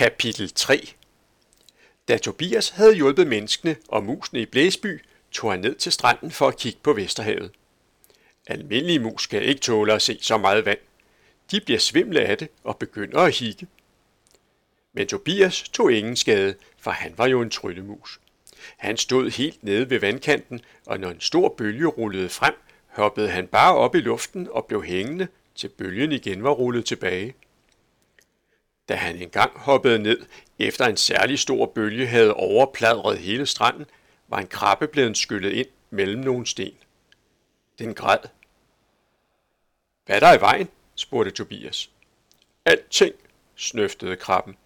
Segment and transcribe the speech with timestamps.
[0.00, 0.94] Kapitel 3
[2.08, 6.48] Da Tobias havde hjulpet menneskene og musene i Blæsby, tog han ned til stranden for
[6.48, 7.50] at kigge på Vesterhavet.
[8.46, 10.78] Almindelige mus kan ikke tåle at se så meget vand.
[11.50, 13.66] De bliver svimle af det og begynder at hikke.
[14.92, 18.20] Men Tobias tog ingen skade, for han var jo en tryllemus.
[18.76, 22.54] Han stod helt nede ved vandkanten, og når en stor bølge rullede frem,
[22.86, 27.34] hoppede han bare op i luften og blev hængende, til bølgen igen var rullet tilbage.
[28.90, 30.26] Da han engang hoppede ned,
[30.58, 33.86] efter en særlig stor bølge havde overpladret hele stranden,
[34.28, 36.74] var en krabbe blevet skyllet ind mellem nogle sten.
[37.78, 38.18] Den græd.
[40.06, 40.68] Hvad er der i vejen?
[40.94, 41.90] spurgte Tobias.
[42.64, 43.14] Alting,
[43.56, 44.56] snøftede krabben.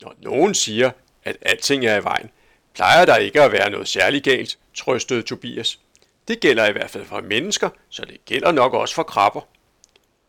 [0.00, 0.90] Når nogen siger,
[1.24, 2.30] at alting er i vejen,
[2.74, 5.78] plejer der ikke at være noget særligt galt, trøstede Tobias.
[6.28, 9.40] Det gælder i hvert fald for mennesker, så det gælder nok også for krabber.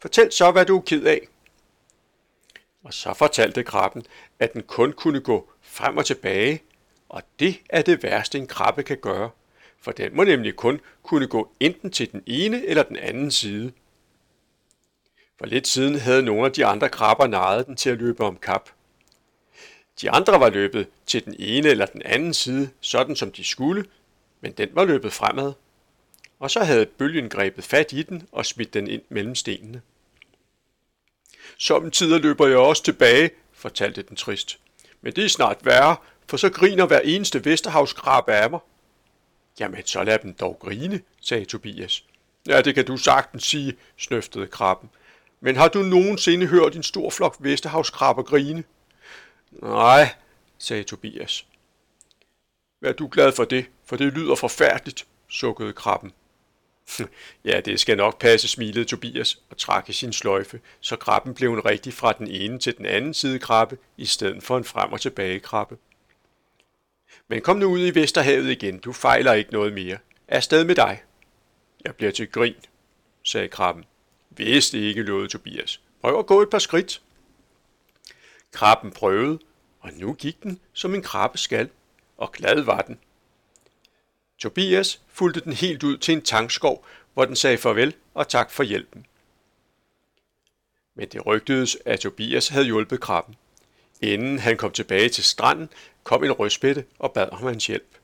[0.00, 1.28] Fortæl så, hvad du er ked af.
[2.84, 4.02] Og så fortalte krabben,
[4.38, 6.62] at den kun kunne gå frem og tilbage,
[7.08, 9.30] og det er det værste, en krabbe kan gøre,
[9.78, 13.72] for den må nemlig kun kunne gå enten til den ene eller den anden side.
[15.38, 18.36] For lidt siden havde nogle af de andre krabber nejet den til at løbe om
[18.36, 18.70] kap.
[20.00, 23.84] De andre var løbet til den ene eller den anden side, sådan som de skulle,
[24.40, 25.52] men den var løbet fremad.
[26.38, 29.82] Og så havde bølgen grebet fat i den og smidt den ind mellem stenene.
[31.58, 34.58] Samtidig løber jeg også tilbage, fortalte den trist.
[35.02, 35.96] Men det er snart værre,
[36.28, 38.60] for så griner hver eneste Vesterhavskrabbe af mig.
[39.60, 42.04] Jamen, så lad dem dog grine, sagde Tobias.
[42.46, 44.90] Ja, det kan du sagtens sige, snøftede krabben.
[45.40, 48.64] Men har du nogensinde hørt en stor flok Vesterhavskrabber grine?
[49.50, 50.14] Nej,
[50.58, 51.46] sagde Tobias.
[52.80, 56.12] Vær du glad for det, for det lyder forfærdeligt, sukkede krabben.
[57.44, 61.52] ja, det skal nok passe, smilede Tobias og trak i sin sløjfe, så krabben blev
[61.52, 64.92] en rigtig fra den ene til den anden side krabbe, i stedet for en frem
[64.92, 65.76] og tilbage krabbe.
[67.28, 69.98] Men kom nu ud i Vesterhavet igen, du fejler ikke noget mere.
[70.28, 71.02] Afsted med dig.
[71.84, 72.54] Jeg bliver til grin,
[73.22, 73.84] sagde krabben.
[74.30, 75.80] Vist ikke, lovede Tobias.
[76.00, 77.02] Prøv at gå et par skridt.
[78.52, 79.38] Krabben prøvede,
[79.80, 81.68] og nu gik den, som en krabbe skal,
[82.16, 82.98] og glad var den.
[84.38, 86.84] Tobias fulgte den helt ud til en tankskov,
[87.14, 89.06] hvor den sagde farvel og tak for hjælpen.
[90.94, 93.36] Men det rygtedes, at Tobias havde hjulpet krabben.
[94.00, 95.68] Inden han kom tilbage til stranden,
[96.02, 97.98] kom en rødspætte og bad om hans hjælp.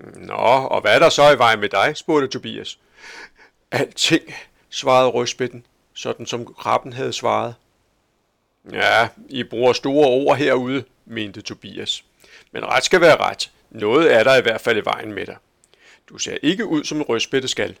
[0.00, 0.34] Nå,
[0.70, 1.96] og hvad er der så i vejen med dig?
[1.96, 2.78] spurgte Tobias.
[3.70, 4.34] Alting,
[4.70, 7.54] svarede rødspætten, sådan som krabben havde svaret.
[8.72, 12.04] Ja, I bruger store ord herude, mente Tobias.
[12.52, 13.50] Men ret skal være ret.
[13.70, 15.36] Noget er der i hvert fald i vejen med dig.
[16.08, 17.78] Du ser ikke ud som en rødspætte skal.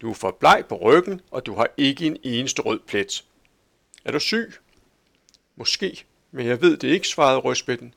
[0.00, 3.24] Du er for bleg på ryggen, og du har ikke en eneste rød plet.
[4.04, 4.54] Er du syg?
[5.56, 7.94] Måske, men jeg ved det ikke, svarede rødspætten.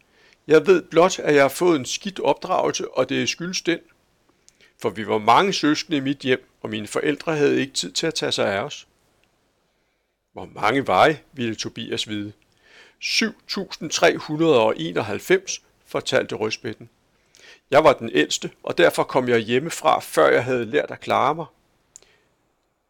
[0.47, 3.79] Jeg ved blot, at jeg har fået en skidt opdragelse, og det er skyldes den.
[4.81, 8.07] For vi var mange søskende i mit hjem, og mine forældre havde ikke tid til
[8.07, 8.87] at tage sig af os.
[10.33, 12.33] Hvor mange veje ville Tobias vide?
[13.03, 16.89] 7.391, fortalte rødspætten.
[17.71, 21.35] Jeg var den ældste, og derfor kom jeg hjemmefra, før jeg havde lært at klare
[21.35, 21.45] mig.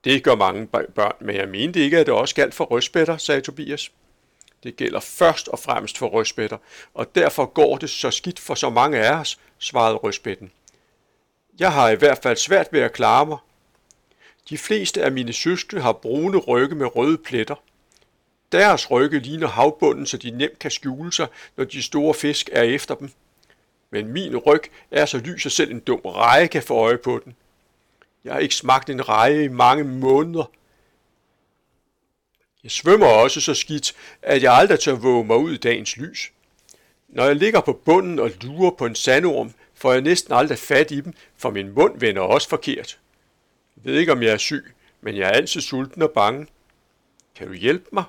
[0.03, 3.41] Det gør mange børn, men jeg mente ikke, at det også galt for rødspætter, sagde
[3.41, 3.91] Tobias.
[4.63, 6.57] Det gælder først og fremmest for rødspætter,
[6.93, 10.51] og derfor går det så skidt for så mange af os, svarede rødspætten.
[11.59, 13.37] Jeg har i hvert fald svært ved at klare mig.
[14.49, 17.55] De fleste af mine søskende har brune rygge med røde pletter.
[18.51, 22.63] Deres rygge ligner havbunden, så de nemt kan skjule sig, når de store fisk er
[22.63, 23.11] efter dem
[23.91, 24.61] men min ryg
[24.91, 27.35] er så lys, at selv en dum reje kan få øje på den.
[28.23, 30.51] Jeg har ikke smagt en reje i mange måneder.
[32.63, 36.31] Jeg svømmer også så skidt, at jeg aldrig tør våge mig ud i dagens lys.
[37.07, 40.91] Når jeg ligger på bunden og lurer på en sandorm, får jeg næsten aldrig fat
[40.91, 42.99] i dem, for min mund vender også forkert.
[43.75, 44.65] Jeg ved ikke, om jeg er syg,
[45.01, 46.47] men jeg er altid sulten og bange.
[47.35, 48.03] Kan du hjælpe mig?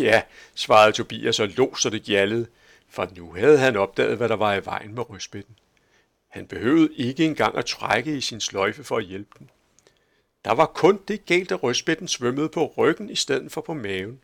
[0.00, 0.22] Ja,
[0.54, 2.46] svarede Tobias og lå, så det gjaldede
[2.90, 5.58] for nu havde han opdaget, hvad der var i vejen med rødspætten.
[6.28, 9.50] Han behøvede ikke engang at trække i sin sløjfe for at hjælpe den.
[10.44, 14.20] Der var kun det galt, at rødspætten svømmede på ryggen i stedet for på maven.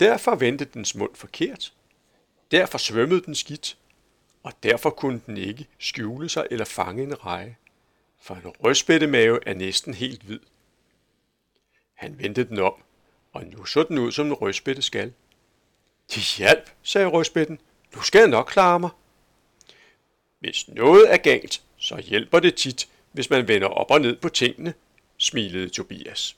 [0.00, 1.72] Derfor vendte dens mund forkert.
[2.50, 3.78] Derfor svømmede den skidt,
[4.42, 7.56] og derfor kunne den ikke skjule sig eller fange en reje,
[8.22, 10.40] for en rødspættemave er næsten helt hvid.
[11.94, 12.74] Han vendte den om,
[13.32, 15.12] og nu så den ud som en rødspætte skal.
[16.08, 17.58] Til hjælp, sagde rødspætten.
[17.94, 18.90] Du skal nok klare mig.
[20.40, 24.28] Hvis noget er galt, så hjælper det tit, hvis man vender op og ned på
[24.28, 24.74] tingene,
[25.18, 26.36] smilede Tobias.